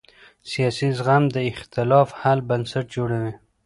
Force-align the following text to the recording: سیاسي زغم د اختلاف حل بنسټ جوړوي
سیاسي 0.51 0.89
زغم 0.97 1.23
د 1.35 1.37
اختلاف 1.51 2.09
حل 2.19 2.39
بنسټ 2.49 2.85
جوړوي 2.95 3.33